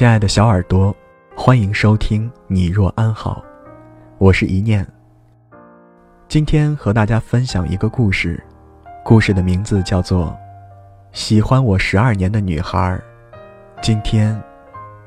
[0.00, 0.96] 亲爱的小耳朵，
[1.36, 3.44] 欢迎收听《你若安好》，
[4.16, 4.86] 我是一念。
[6.26, 8.42] 今天和大家分享一个故事，
[9.04, 10.28] 故事的名字叫做
[11.12, 12.98] 《喜欢我十二年的女孩，
[13.82, 14.42] 今天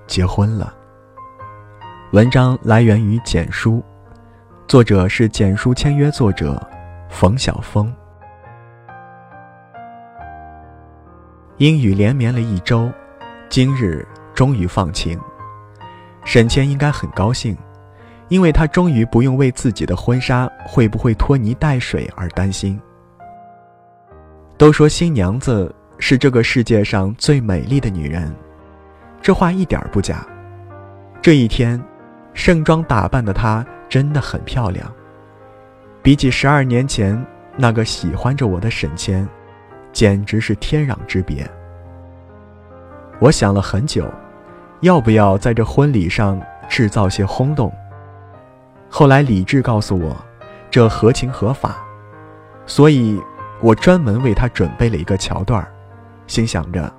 [0.05, 0.71] 结婚了》。
[2.15, 3.83] 文章来源于简书，
[4.67, 6.61] 作者是简书签约作者
[7.09, 7.91] 冯晓峰。
[11.57, 12.91] 阴雨连绵了一周，
[13.49, 14.07] 今日。
[14.33, 15.19] 终于放晴，
[16.25, 17.57] 沈谦应该很高兴，
[18.29, 22.79] 因为他终于不用为自己的婚纱会不会拖泥带水而担心。
[24.57, 28.33] 都说新娘子是这个世界上最美丽的女人，
[29.21, 30.25] 这话一点不假。
[31.21, 31.81] 这一天，
[32.33, 34.91] 盛装打扮的她真的很漂亮，
[36.01, 37.23] 比起十二年前
[37.55, 39.27] 那个喜欢着我的沈谦，
[39.91, 41.49] 简直是天壤之别。
[43.19, 44.11] 我想了很久。
[44.83, 47.73] 要不要在这婚礼上制造些轰动？
[48.89, 50.13] 后来理智告诉我，
[50.69, 51.77] 这合情合法，
[52.65, 53.17] 所以
[53.61, 55.65] 我专门为他准备了一个桥段，
[56.27, 56.93] 心想着，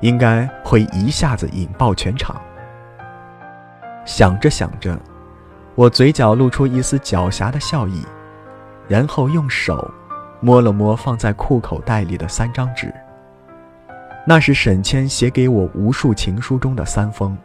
[0.00, 2.34] 应该会一下子引爆全场。
[4.04, 4.98] 想着想着，
[5.76, 8.04] 我嘴角露出一丝狡黠的笑意，
[8.88, 9.88] 然后用手
[10.40, 12.92] 摸了摸放在裤口袋里的三张纸。
[14.26, 17.36] 那是沈谦写给我无数情书中的三封，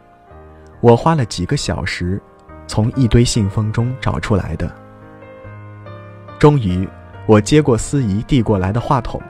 [0.80, 2.20] 我花了几个小时，
[2.66, 4.70] 从一堆信封中找出来的。
[6.38, 6.86] 终于，
[7.26, 9.20] 我接过司仪递过来的话筒，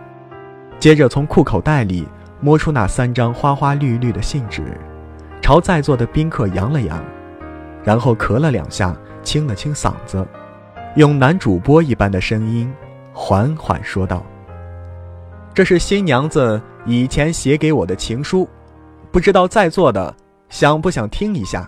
[0.79, 2.07] 接着从裤口袋里
[2.41, 4.79] 摸出那三张花花绿绿的信纸，
[5.41, 7.03] 朝在座的宾客扬了扬，
[7.85, 10.27] 然后咳了两下，清了清嗓子，
[10.97, 12.71] 用男主播一般的声音，
[13.13, 14.27] 缓缓说道。
[15.57, 18.47] 这是新娘子以前写给我的情书，
[19.11, 20.15] 不知道在座的
[20.51, 21.67] 想不想听一下？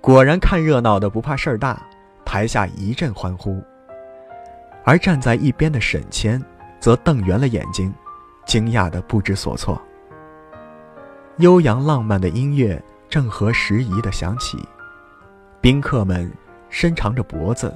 [0.00, 1.80] 果然看热闹的不怕事儿大，
[2.24, 3.62] 台下一阵欢呼。
[4.82, 6.42] 而站在一边的沈谦
[6.80, 7.94] 则瞪圆了眼睛，
[8.44, 9.80] 惊讶的不知所措。
[11.36, 14.58] 悠扬浪漫的音乐正合时宜的响起，
[15.60, 16.28] 宾客们
[16.68, 17.72] 伸长着脖子，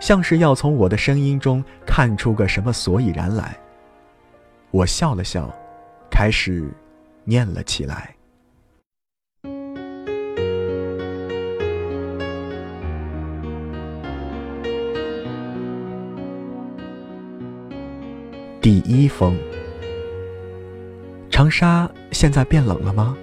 [0.00, 3.54] 像是要从我的声音中看出个什么所以然来。
[4.76, 5.50] 我笑了笑，
[6.10, 6.70] 开始
[7.24, 8.14] 念了起来。
[18.60, 19.34] 第一封：
[21.30, 23.16] 长沙现在变冷了吗？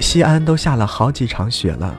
[0.00, 1.96] 西安都下了好几场雪了，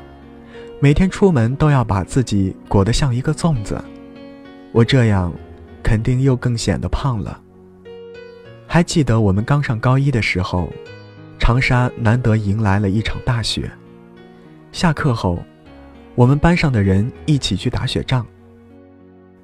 [0.82, 3.82] 每天出门都要把自己裹得像一个粽子。
[4.74, 5.32] 我这样，
[5.82, 7.42] 肯定又更显得胖了。
[8.74, 10.72] 还记得我们刚上高一的时候，
[11.38, 13.70] 长沙难得迎来了一场大雪。
[14.72, 15.44] 下课后，
[16.16, 18.26] 我们班上的人一起去打雪仗。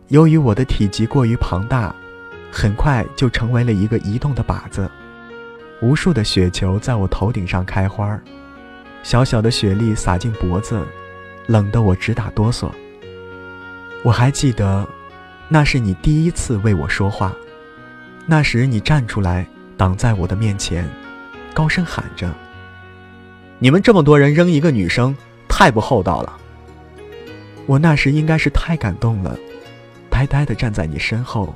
[0.07, 1.93] 由于我的体积过于庞大，
[2.49, 4.89] 很快就成为了一个移动的靶子。
[5.81, 8.17] 无数的雪球在我头顶上开花，
[9.03, 10.81] 小小的雪粒洒进脖子，
[11.47, 12.71] 冷得我直打哆嗦。
[14.05, 14.87] 我还记得，
[15.49, 17.35] 那是你第一次为我说话。
[18.29, 20.87] 那时你站出来挡在我的面前，
[21.53, 22.29] 高声喊着
[23.57, 25.15] ：“你们这么多人扔一个女生，
[25.47, 26.37] 太不厚道了。”
[27.65, 29.37] 我那时应该是太感动了，
[30.09, 31.55] 呆呆地站在你身后，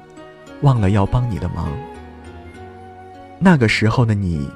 [0.62, 1.68] 忘了要帮你的忙。
[3.38, 4.50] 那个时候的你，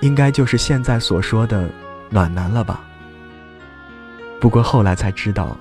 [0.00, 1.68] 应该就是现在所说的
[2.08, 2.80] 暖男了吧？
[4.40, 5.54] 不过后来才知道，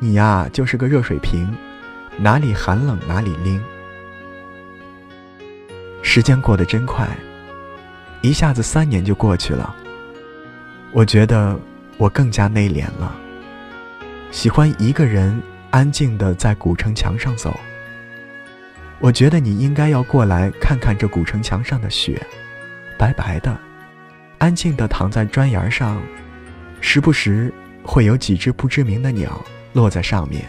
[0.00, 1.48] 你呀就是个热水瓶，
[2.18, 3.62] 哪里寒冷哪里拎。
[6.02, 7.08] 时间过得真快，
[8.20, 9.74] 一下子三年就过去了。
[10.92, 11.58] 我觉得
[11.98, 13.14] 我更加内敛了，
[14.30, 17.58] 喜欢一个人安静的在古城墙上走。
[18.98, 22.20] 我觉得你应该要过来看看这古城墙上的雪，
[22.98, 23.56] 白白的，
[24.38, 26.02] 安静的躺在砖沿上，
[26.80, 29.42] 时不时会有几只不知名的鸟
[29.72, 30.44] 落在上面，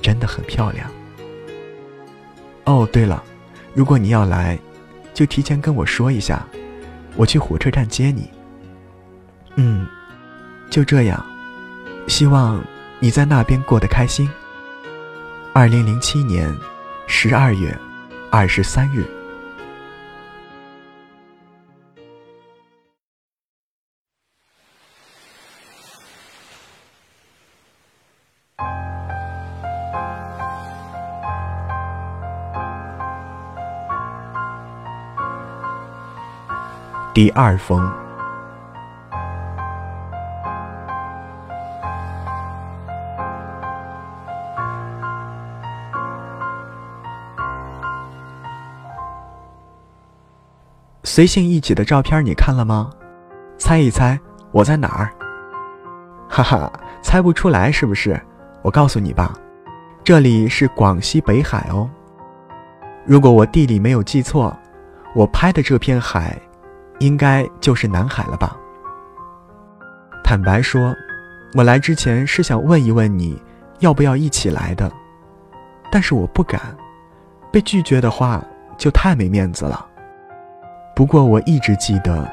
[0.00, 0.90] 真的很漂亮。
[2.64, 3.22] 哦，对了。
[3.76, 4.58] 如果你要来，
[5.12, 6.42] 就提前跟我说一下，
[7.14, 8.30] 我去火车站接你。
[9.56, 9.86] 嗯，
[10.70, 11.22] 就这样，
[12.08, 12.58] 希望
[13.00, 14.26] 你在那边过得开心。
[15.52, 16.50] 二零零七年
[17.06, 17.78] 十二月
[18.30, 19.04] 二十三日。
[37.16, 37.80] 第二封。
[51.04, 52.90] 随性一起的照片你看了吗？
[53.56, 54.20] 猜一猜
[54.52, 55.10] 我在哪儿？
[56.28, 56.70] 哈哈
[57.00, 58.20] 猜不出来是不是？
[58.60, 59.32] 我告诉你吧
[60.04, 61.88] 这里是广西北海哦。
[63.06, 64.54] 如果我地理没有记错
[65.14, 66.38] 我拍的这片海
[66.98, 68.56] 应该就是南海了吧？
[70.24, 70.94] 坦白说，
[71.54, 73.40] 我来之前是想问一问你，
[73.80, 74.90] 要不要一起来的，
[75.90, 76.60] 但是我不敢，
[77.52, 78.42] 被拒绝的话
[78.76, 79.86] 就太没面子了。
[80.94, 82.28] 不过我一直记得，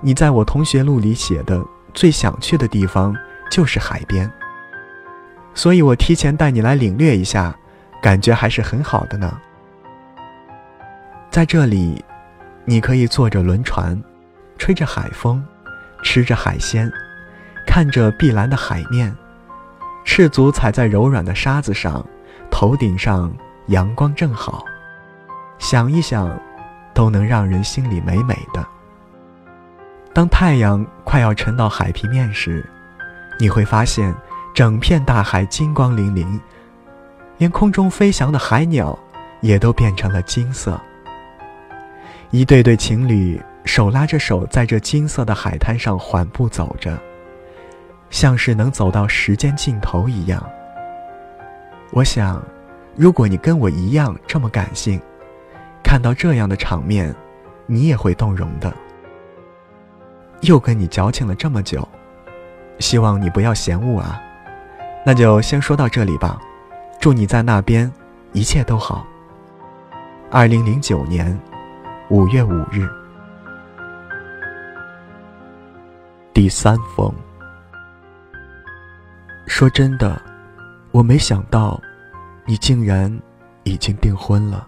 [0.00, 1.62] 你在我同学录里写的
[1.92, 3.14] 最想去的地方
[3.50, 4.30] 就是海边，
[5.52, 7.54] 所以我提前带你来领略一下，
[8.00, 9.36] 感觉还是很好的呢。
[11.30, 12.02] 在这里，
[12.68, 13.98] 你可以坐着轮船，
[14.58, 15.42] 吹着海风，
[16.02, 16.92] 吃着海鲜，
[17.66, 19.16] 看着碧蓝的海面，
[20.04, 22.04] 赤足踩在柔软的沙子上，
[22.50, 23.32] 头顶上
[23.68, 24.66] 阳光正好，
[25.58, 26.38] 想一想，
[26.92, 28.62] 都能让人心里美美的。
[30.12, 32.62] 当太阳快要沉到海平面时，
[33.40, 34.14] 你会发现
[34.54, 36.38] 整片大海金光粼粼，
[37.38, 38.98] 连空中飞翔的海鸟
[39.40, 40.78] 也都变成了金色。
[42.30, 46.98] 一对对情侣手拉着手，在这金色的海滩上缓步走着，
[48.10, 50.46] 像是能走到时间尽头一样。
[51.90, 52.42] 我想，
[52.94, 55.00] 如果你跟我一样这么感性，
[55.82, 57.14] 看到这样的场面，
[57.66, 58.70] 你也会动容的。
[60.42, 61.88] 又跟你矫情了这么久，
[62.78, 64.20] 希望你不要嫌恶啊。
[65.04, 66.38] 那就先说到这里吧，
[67.00, 67.90] 祝你在那边
[68.34, 69.06] 一切都好。
[70.30, 71.38] 二零零九年。
[72.10, 72.88] 五月五日，
[76.32, 77.12] 第三封。
[79.46, 80.18] 说真的，
[80.90, 81.78] 我没想到，
[82.46, 83.14] 你竟然
[83.64, 84.66] 已经订婚了。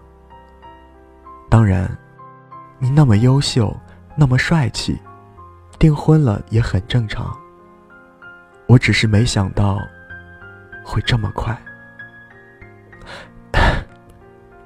[1.49, 1.89] 当然，
[2.77, 3.75] 你那么优秀，
[4.15, 5.01] 那么帅气，
[5.79, 7.35] 订婚了也很正常。
[8.67, 9.79] 我只是没想到，
[10.85, 11.59] 会这么快。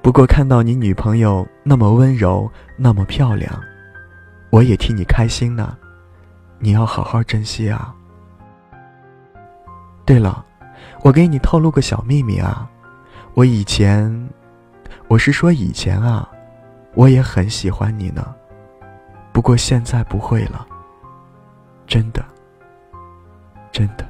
[0.06, 2.48] 不过看到你女朋友那么温柔，
[2.78, 3.52] 那么漂亮，
[4.52, 5.76] 我也替你开心呢。
[6.60, 7.92] 你要好好珍惜啊。
[10.06, 10.46] 对了，
[11.02, 12.70] 我给你透露个小秘密啊，
[13.34, 14.30] 我以前，
[15.08, 16.30] 我是说以前啊，
[16.94, 18.32] 我也很喜欢你呢。
[19.34, 20.68] 不过现在不会了，
[21.88, 22.24] 真的，
[23.72, 24.08] 真的。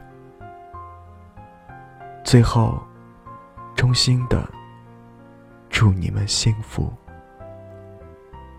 [2.21, 2.85] 最后，
[3.77, 4.45] 衷心的。
[5.77, 6.89] 祝你们幸福。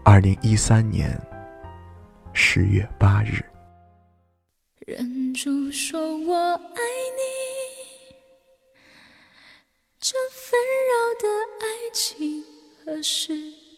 [0.04, 1.18] 二零一三年
[2.34, 3.42] 十月八日。
[4.86, 6.82] 忍住说我爱
[7.16, 8.14] 你，
[9.98, 10.92] 这纷扰
[11.22, 11.26] 的
[11.62, 12.44] 爱情
[12.84, 13.32] 何时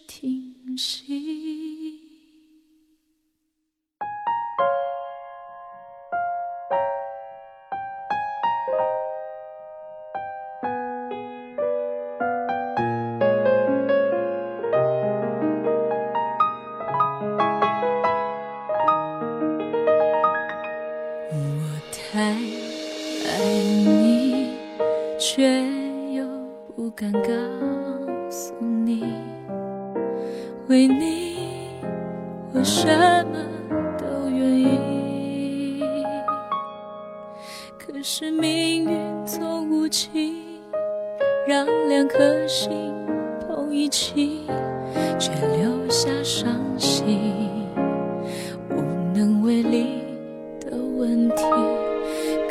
[0.08, 2.02] 停息？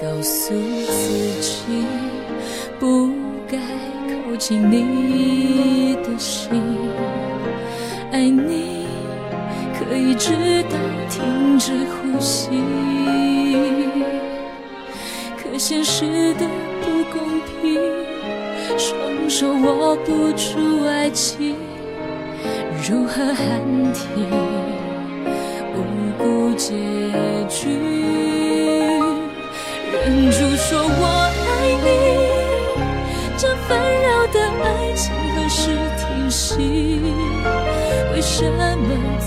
[0.01, 1.85] 告诉自己
[2.79, 3.09] 不
[3.49, 3.57] 该。
[4.27, 6.49] 靠近你的心，
[8.11, 8.85] 爱你
[9.73, 10.77] 可以直到
[11.09, 12.49] 停止呼吸。
[15.37, 16.45] 可现实的
[16.81, 17.81] 不公平，
[18.77, 21.55] 双手握不住爱情，
[22.87, 23.59] 如何喊
[23.93, 24.29] 停
[25.73, 25.77] 无
[26.21, 26.75] 辜结
[27.49, 28.06] 局？
[30.17, 31.05] 忍住说我
[31.45, 31.47] 爱
[31.85, 31.87] 你，
[33.37, 36.57] 这纷扰的爱情何时停息。
[38.15, 38.75] 为什么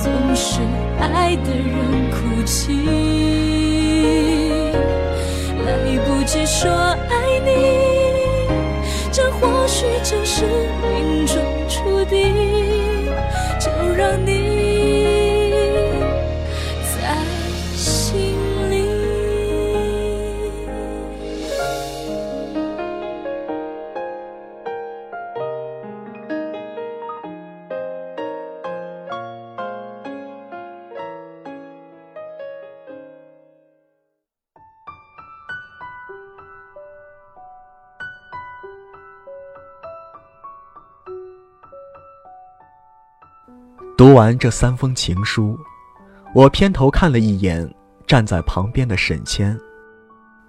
[0.02, 0.58] 总是
[1.00, 2.74] 爱的人哭泣？
[5.64, 5.68] 来
[6.04, 7.48] 不及说爱你，
[9.12, 10.44] 这或许就是
[44.00, 45.58] 读完这三封情书，
[46.34, 47.70] 我偏头看了一眼
[48.06, 49.54] 站在旁边的沈谦，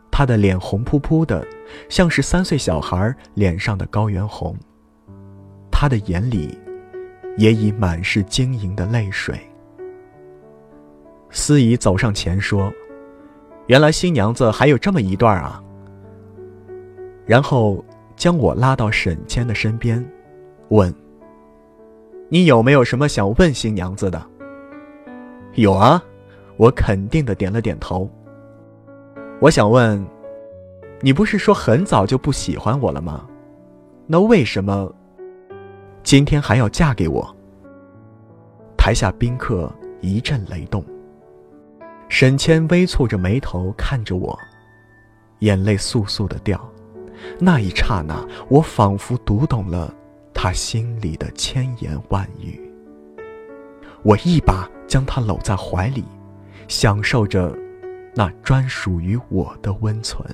[0.10, 1.46] 他的脸红扑扑的，
[1.89, 4.55] 像是三岁小孩脸上的高原红。
[5.70, 6.58] 他的眼里，
[7.36, 9.38] 也已满是晶莹的泪水。
[11.29, 12.72] 司仪走上前说
[13.67, 15.62] ：“原来新娘子还有这么一段啊。”
[17.27, 17.84] 然后
[18.15, 20.01] 将我拉到沈谦的身边，
[20.70, 21.00] 问。
[22.33, 24.25] 你有没有什么想问新娘子的？
[25.55, 26.01] 有啊，
[26.55, 28.09] 我肯定的点了点头。
[29.41, 30.01] 我想问，
[31.01, 33.27] 你不是说很早就不喜欢我了吗？
[34.07, 34.89] 那为什么
[36.03, 37.35] 今天还要嫁给我？
[38.77, 39.69] 台下宾客
[40.00, 40.81] 一阵雷动。
[42.07, 44.39] 沈谦微蹙着眉头看着我，
[45.39, 46.57] 眼泪簌簌的掉。
[47.39, 49.93] 那一刹那，我仿佛读懂了。
[50.43, 52.60] 他心里的千言万语，
[54.01, 56.03] 我一把将他搂在怀里，
[56.67, 57.55] 享受着
[58.15, 60.27] 那专属于我的温存。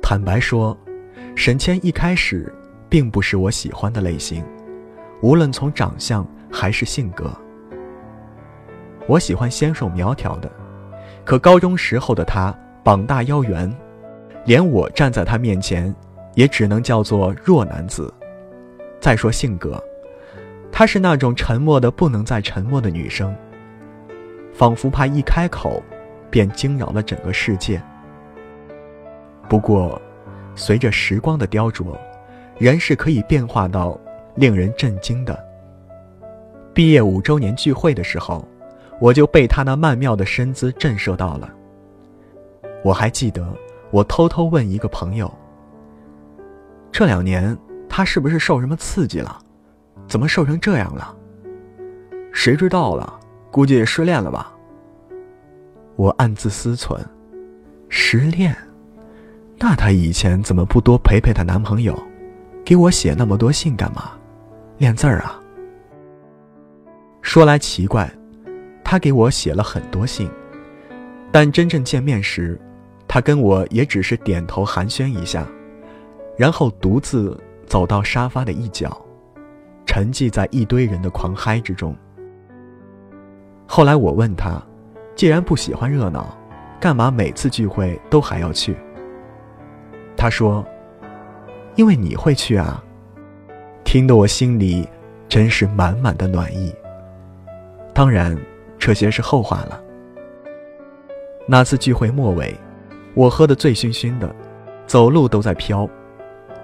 [0.00, 0.78] 坦白说，
[1.34, 2.54] 沈谦一开始。
[2.88, 4.44] 并不是我喜欢的类型，
[5.20, 7.30] 无论从长相还是性格。
[9.06, 10.50] 我喜欢纤瘦苗条的，
[11.24, 13.70] 可高中时候的他膀大腰圆，
[14.44, 15.94] 连我站在他面前，
[16.34, 18.12] 也只能叫做弱男子。
[19.00, 19.82] 再说性格，
[20.72, 23.34] 她是那种沉默的不能再沉默的女生，
[24.52, 25.82] 仿佛怕一开口，
[26.30, 27.80] 便惊扰了整个世界。
[29.48, 30.00] 不过，
[30.54, 31.96] 随着时光的雕琢。
[32.58, 33.98] 人是可以变化到
[34.34, 35.38] 令人震惊的。
[36.74, 38.46] 毕业五周年聚会的时候，
[39.00, 41.50] 我就被他那曼妙的身姿震慑到了。
[42.84, 43.46] 我还记得，
[43.90, 45.32] 我偷偷问一个朋友
[46.92, 47.56] ：“这两年
[47.88, 49.38] 他是不是受什么刺激了？
[50.06, 51.16] 怎么瘦成这样了？”
[52.32, 53.18] 谁知道了？
[53.50, 54.52] 估计失恋了吧。
[55.96, 57.00] 我暗自思忖：
[57.88, 58.56] 失恋？
[59.58, 61.98] 那她以前怎么不多陪陪她男朋友？
[62.68, 64.12] 给我写那么多信干嘛？
[64.76, 65.40] 练字儿啊！
[67.22, 68.06] 说来奇怪，
[68.84, 70.30] 他给我写了很多信，
[71.32, 72.60] 但真正见面时，
[73.08, 75.46] 他跟我也只是点头寒暄一下，
[76.36, 77.34] 然后独自
[77.64, 79.00] 走到沙发的一角，
[79.86, 81.96] 沉寂在一堆人的狂嗨之中。
[83.66, 84.62] 后来我问他，
[85.16, 86.36] 既然不喜欢热闹，
[86.78, 88.76] 干嘛每次聚会都还要去？
[90.18, 90.62] 他说。
[91.78, 92.82] 因为你会去啊，
[93.84, 94.84] 听得我心里
[95.28, 96.74] 真是满满的暖意。
[97.94, 98.36] 当然，
[98.80, 99.80] 这些是后话了。
[101.46, 102.52] 那次聚会末尾，
[103.14, 104.34] 我喝得醉醺醺的，
[104.88, 105.88] 走路都在飘。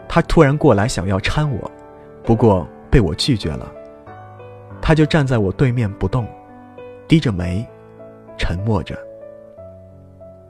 [0.09, 1.71] 他突然过来想要搀我，
[2.25, 3.71] 不过被我拒绝了。
[4.83, 6.26] 他就站在我对面不动，
[7.06, 7.64] 低着眉，
[8.37, 8.99] 沉默着。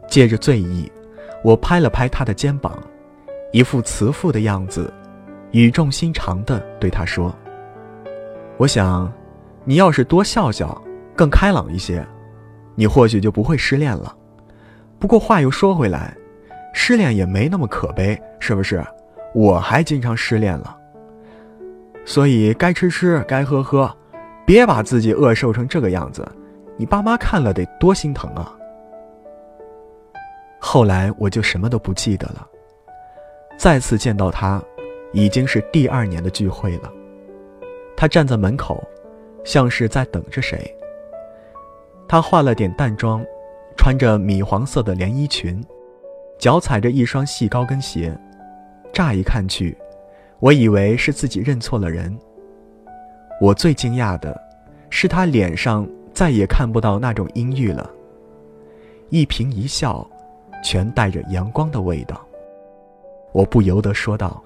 [0.09, 0.91] 借着醉意，
[1.43, 2.83] 我拍了拍他的肩膀。
[3.55, 4.93] 一副慈父的样子，
[5.53, 7.33] 语重心长地对他说
[8.59, 9.13] ：“我想，
[9.63, 10.83] 你要是多笑笑，
[11.15, 12.05] 更开朗一些，
[12.75, 14.13] 你或许就不会失恋了。
[14.99, 16.13] 不过话又说回来，
[16.73, 18.85] 失恋也没那么可悲，是不是？
[19.37, 20.77] 我还经常失恋了。
[22.05, 23.89] 所以该吃吃，该喝喝，
[24.45, 26.29] 别把自己饿瘦成这个样子，
[26.77, 28.53] 你爸妈看了得多心疼啊。”
[30.59, 32.49] 后来我就什么都不记得了。
[33.57, 34.63] 再次见到他，
[35.13, 36.93] 已经是第二年的聚会了。
[37.97, 38.83] 他站在门口，
[39.45, 40.75] 像是在等着谁。
[42.09, 43.25] 他化了点淡妆，
[43.77, 45.65] 穿着米黄色的连衣裙，
[46.39, 48.17] 脚踩着一双细高跟鞋。
[48.93, 49.77] 乍一看去，
[50.41, 52.17] 我以为是自己认错了人。
[53.41, 54.39] 我最惊讶的，
[54.91, 57.91] 是他脸上再也看不到那种阴郁了，
[59.09, 60.09] 一颦一笑，
[60.63, 62.24] 全带着阳光的味道。
[63.35, 64.41] 我不由得说道：“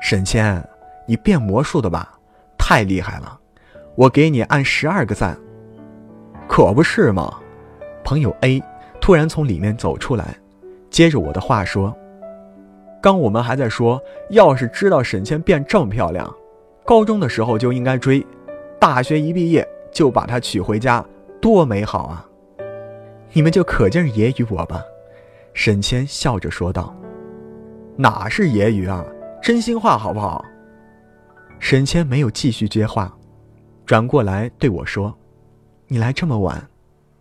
[0.00, 0.66] 沈谦，
[1.06, 2.18] 你变魔术的吧？
[2.56, 3.38] 太厉害了！
[3.94, 5.38] 我给你按十二个赞。”
[6.48, 7.38] 可不是嘛！
[8.02, 8.62] 朋友 A
[8.98, 10.34] 突然从里面走出来，
[10.88, 11.94] 接着我的话说
[13.02, 16.34] ：“刚我们还在说，要是知道沈谦变这么漂亮，
[16.86, 18.26] 高中的时候就应该追，
[18.80, 21.04] 大学一毕业就把她娶回家，
[21.42, 22.26] 多美好啊！
[23.34, 24.82] 你们就可劲儿揶揄我吧。”
[25.52, 26.94] 沈谦笑着说道。
[28.00, 29.04] 哪是揶揄啊，
[29.42, 30.44] 真心话好不好？
[31.58, 33.12] 沈谦没有继续接话，
[33.84, 35.12] 转过来对我说
[35.88, 36.64] ：“你来这么晚，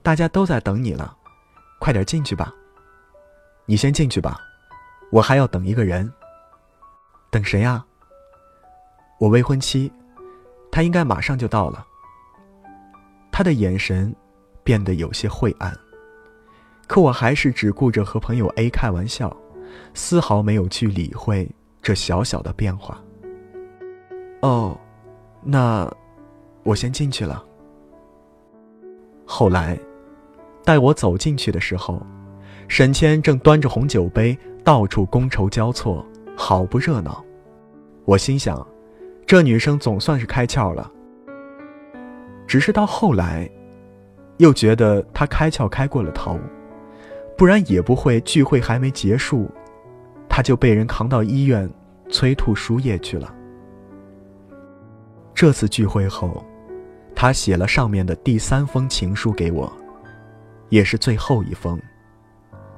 [0.04, 1.18] 大家都在等你了，
[1.80, 2.54] 快点进去吧。
[3.66, 4.40] 你先进去吧，
[5.12, 6.14] 我还要等一个人。
[7.32, 7.84] 等谁呀？
[9.20, 9.92] 我未婚妻，
[10.72, 11.84] 她应该马上就到了。”
[13.34, 14.16] 他的眼神
[14.64, 15.76] 变得有些晦暗，
[16.86, 19.36] 可我还是只顾着和朋友 A 开玩笑，
[19.98, 21.50] 丝毫没有去理会
[21.82, 23.02] 这小小的变化。
[24.42, 24.78] 哦，
[25.44, 25.92] 那
[26.64, 27.44] 我先进去了。
[29.26, 29.78] 后来，
[30.64, 32.00] 待我走进去的时候，
[32.68, 36.06] 沈谦正端着红酒杯到处觥筹交错，
[36.38, 37.26] 好不热闹。
[38.06, 38.66] 我心想，
[39.26, 40.90] 这女生总算是开窍了。
[42.46, 43.50] 只是到后来，
[44.38, 46.40] 又觉得她开窍开过了头，
[47.36, 49.50] 不然也不会聚会还没结束，
[50.38, 51.68] 他就被人扛到医院
[52.12, 53.34] 催吐输液去了。
[55.34, 56.46] 这次聚会后，
[57.16, 59.76] 他写了上面的第三封情书给我，
[60.70, 61.82] 也是最后一封。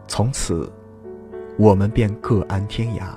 [0.07, 0.71] 从此，
[1.57, 3.09] 我们便各安天涯。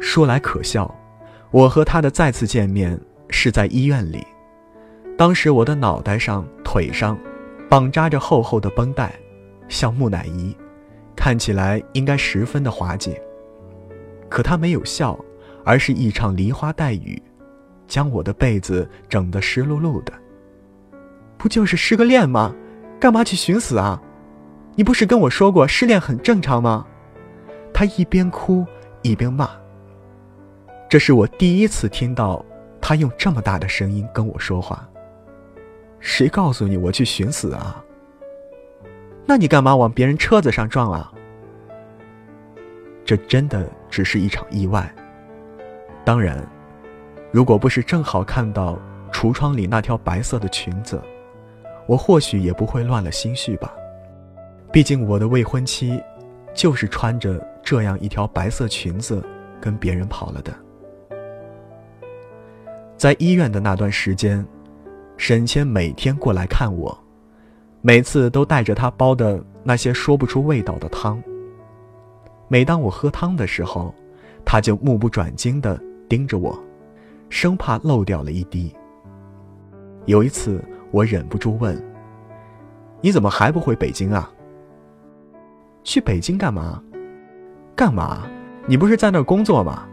[0.00, 0.92] 说来可笑，
[1.52, 4.26] 我和他的再次见面是在医院里。
[5.16, 7.16] 当时我的脑袋上、腿上
[7.70, 9.14] 绑扎着厚厚的绷带，
[9.68, 10.56] 像木乃伊，
[11.14, 13.16] 看起来应该十分的滑稽。
[14.28, 15.16] 可他没有笑，
[15.64, 17.22] 而是一场梨花带雨，
[17.86, 20.12] 将我的被子整得湿漉漉的。
[21.38, 22.52] 不就是失个恋吗？
[22.98, 24.02] 干嘛去寻死啊？
[24.74, 26.84] 你不是跟我说过失恋很正常吗？
[27.72, 28.66] 他一边哭
[29.02, 29.48] 一边骂。
[30.88, 32.44] 这是我第一次听到
[32.80, 34.88] 他用这么大的声音跟我说话。
[36.04, 37.82] 谁告诉你我去寻死啊？
[39.24, 41.10] 那你干嘛往别人车子上撞啊？
[43.06, 44.94] 这真的只是一场意外。
[46.04, 46.46] 当然，
[47.32, 48.78] 如果不是正好看到
[49.10, 51.00] 橱窗里那条白色的裙子，
[51.86, 53.72] 我或许也不会乱了心绪吧。
[54.70, 55.98] 毕竟我的未婚妻，
[56.52, 59.24] 就是穿着这样一条白色裙子
[59.58, 60.54] 跟别人跑了的。
[62.98, 64.46] 在医院的那段时间，
[65.16, 66.96] 沈谦每天过来看我，
[67.80, 71.22] 每次都带着他煲的那些说不出味道的汤。
[72.48, 73.94] 每当我喝汤的时候，
[74.44, 76.58] 他就目不转睛地盯着我，
[77.30, 78.74] 生怕漏掉了一滴。
[80.06, 81.82] 有一次，我忍不住问
[83.00, 84.30] ：“你怎么还不回北京啊？
[85.82, 86.82] 去北京干嘛？
[87.74, 88.26] 干嘛？
[88.66, 89.86] 你不是在那工作吗？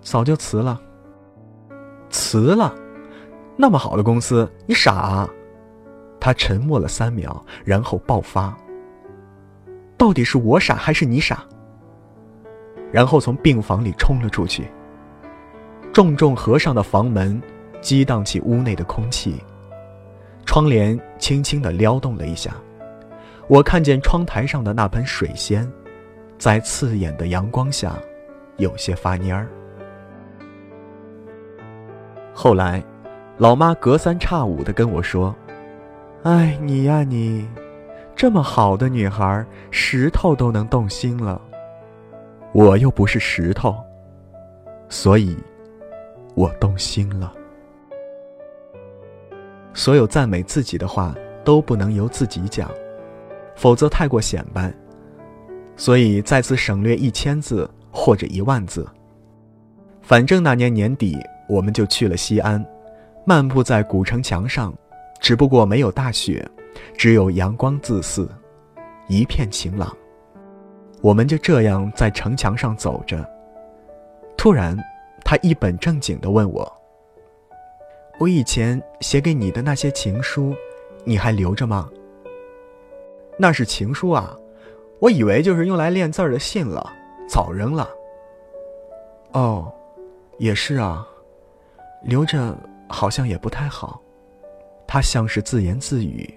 [0.00, 0.80] 早就辞了。”
[2.10, 2.74] 辞了，
[3.56, 5.28] 那么好的公司，你傻啊？
[6.20, 8.56] 他沉默了三秒，然后爆发。
[9.96, 11.42] 到底是我傻还是你傻？
[12.92, 14.70] 然后从病房里冲了出去。
[15.92, 17.40] 重重合上的房门，
[17.80, 19.42] 激荡起屋内的空气。
[20.44, 22.54] 窗帘轻轻的撩动了一下，
[23.48, 25.70] 我看见窗台上的那盆水仙，
[26.38, 27.96] 在刺眼的阳光下，
[28.58, 29.48] 有些发蔫儿。
[32.34, 32.84] 后来，
[33.38, 35.34] 老妈隔三差五的跟我说
[36.24, 37.46] ：“哎，你呀你，
[38.14, 41.40] 这么好的女孩，石头都能动心了。
[42.52, 43.76] 我又不是石头，
[44.88, 45.36] 所以，
[46.34, 47.30] 我动心了。
[49.74, 52.70] 所有赞美自己的话都不能由自己讲，
[53.54, 54.72] 否则太过显摆。
[55.76, 58.86] 所以再次省略一千字或者一万字。
[60.00, 61.18] 反正那年年底。”
[61.48, 62.60] 我们就去了西安，
[63.28, 64.72] 漫步在古城墙上，
[65.20, 66.48] 只不过没有大雪，
[66.96, 68.30] 只有阳光自私，
[69.08, 69.92] 一片晴朗。
[71.02, 73.28] 我们就这样在城墙上走着。
[74.36, 74.78] 突然，
[75.24, 76.72] 他一本正经地问我
[78.20, 80.54] ：“我以前写给你的那些情书，
[81.02, 81.90] 你还留着吗
[83.36, 84.38] ？”“那是情书啊，
[85.00, 86.92] 我以为就是用来练字儿的信了，
[87.28, 87.90] 早扔了。
[89.34, 89.68] ”“哦，
[90.38, 91.04] 也是啊。”
[92.04, 92.56] 留着
[92.88, 94.00] 好像也不太好，
[94.86, 96.32] 他像是自言自语，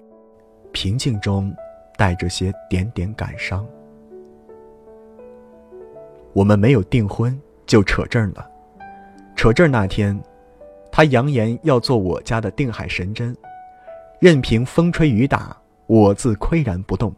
[0.72, 1.54] 平静中
[1.96, 3.66] 带着些点点感伤。
[6.32, 8.48] 我们没有订婚就扯证了，
[9.34, 10.18] 扯证那天，
[10.92, 13.36] 他扬言要做我家的定海神针，
[14.20, 17.12] 任凭风吹雨打，我自岿然不动。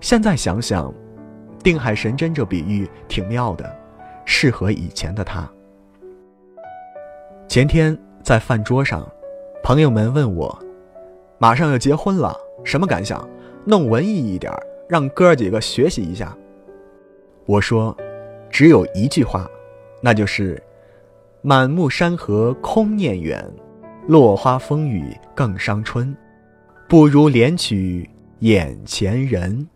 [0.00, 0.92] 现在想想，
[1.62, 3.74] 定海神针这比喻挺妙的，
[4.24, 5.48] 适合以前的他。
[7.48, 9.08] 前天在饭桌上，
[9.62, 10.58] 朋友们问我
[11.38, 13.24] ：“马上要结婚了，什么感想？
[13.64, 14.52] 弄文艺一点，
[14.88, 16.36] 让哥儿几个学习一下。”
[17.46, 17.96] 我说，
[18.50, 19.48] 只有一句话，
[20.00, 20.60] 那就是
[21.40, 23.48] “满目山河空念远，
[24.08, 26.12] 落花风雨更伤春，
[26.88, 28.10] 不如怜取
[28.40, 29.68] 眼前人。”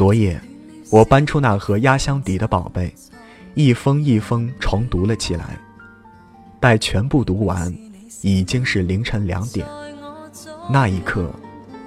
[0.00, 0.40] 昨夜，
[0.88, 2.90] 我搬出那盒压箱底的宝贝，
[3.52, 5.60] 一封一封重读了起来。
[6.58, 7.70] 待全部读完，
[8.22, 9.68] 已经是凌晨两点。
[10.70, 11.30] 那一刻，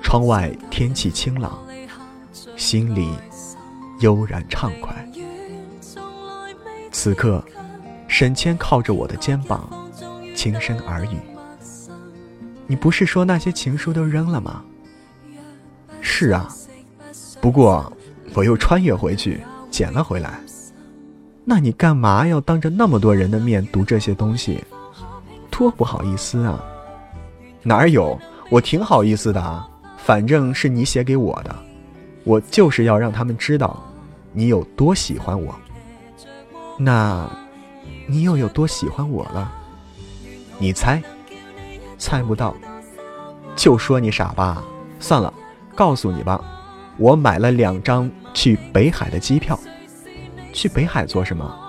[0.04, 1.58] 窗外天气清朗，
[2.56, 3.10] 心里
[4.02, 4.94] 悠然畅快。
[6.92, 7.44] 此刻，
[8.08, 9.68] 沈谦靠着我的肩膀，
[10.36, 11.18] 轻声耳语。
[12.68, 14.64] 你不是说那些情书都扔了吗？
[16.00, 16.48] 是啊，
[17.42, 17.92] 不过
[18.34, 20.40] 我又穿越回去捡了回来。
[21.46, 24.64] 那你干嘛要当着那么多人的面读这些东西？
[25.52, 26.64] 多不好意思啊！
[27.62, 28.20] 哪有？
[28.50, 29.68] 我挺好意思的啊，
[29.98, 31.56] 反正是你写给我的，
[32.24, 33.84] 我就是要让他们知道
[34.32, 35.54] 你有多喜欢我。
[36.78, 37.30] 那，
[38.08, 39.52] 你又有多喜欢我了？
[40.58, 41.02] 你猜？
[41.98, 42.56] 猜不到，
[43.56, 44.64] 就说你傻吧。
[45.00, 45.34] 算了，
[45.76, 46.44] 告诉你吧，
[46.98, 49.60] 我买了两张去北海的机票。
[50.52, 51.60] 去北海做什么？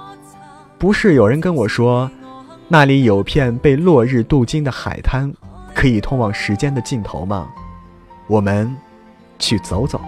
[0.79, 2.11] 不是有人跟我说，
[2.69, 5.33] 那里有片被落日镀金的海滩，
[5.75, 7.49] 可以通往时间的尽头吗？
[8.27, 8.75] 我们
[9.39, 10.01] 去走走。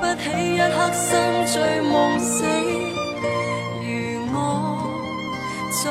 [0.00, 2.44] 不起一刻心醉梦死，
[3.82, 3.88] 如
[4.32, 4.36] 我
[5.82, 5.84] 再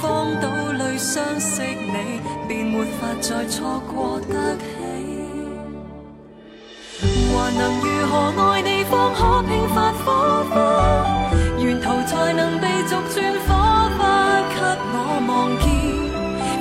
[0.00, 4.64] 荒岛里相识你，便没法再错过得起。
[7.00, 10.54] 还能如何爱你，方可平凡火花？
[11.58, 13.48] 沿途才能被逐转火
[13.96, 14.00] 花，
[14.50, 14.56] 给
[14.92, 14.96] 我
[15.28, 15.64] 望见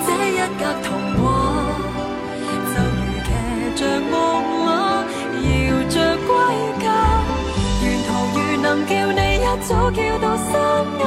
[0.05, 0.87] 这一格童
[1.19, 1.21] 话，
[2.71, 3.27] 就如骑
[3.75, 4.11] 着木
[8.73, 10.49] 曾叫你一早叫到心
[10.97, 11.05] 眼，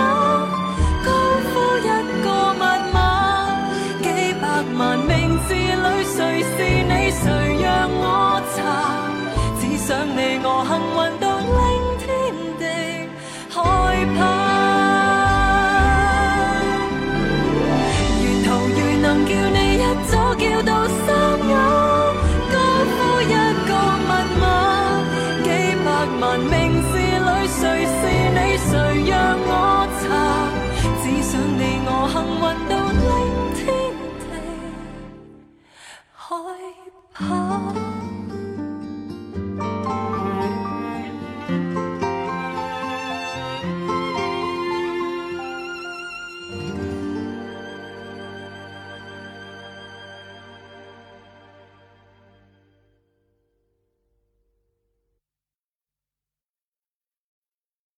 [1.05, 1.11] 高
[1.51, 1.89] 呼一
[2.23, 2.97] 个密码，
[4.01, 4.07] 几
[4.41, 4.45] 百
[4.79, 7.25] 万名字里谁是你，谁
[7.61, 8.57] 让我查？
[9.59, 11.01] 只想你我幸运